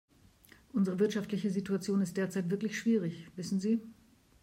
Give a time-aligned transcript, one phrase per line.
[0.73, 3.83] Unsere wirtschaftliche Situation ist derzeit wirklich schwierig, wissen Sie.